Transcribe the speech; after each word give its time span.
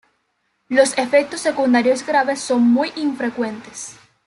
Los 0.67 0.97
efectos 0.97 1.41
secundarios 1.41 2.03
graves 2.03 2.41
son 2.41 2.63
muy 2.63 2.91
infrecuentes. 2.95 3.99